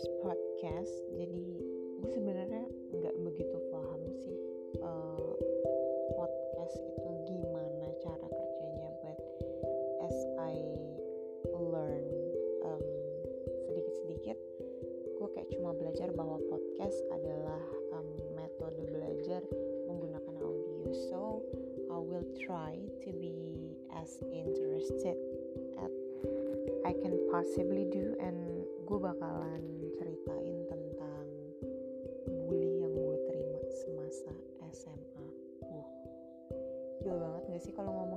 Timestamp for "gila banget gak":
36.98-37.62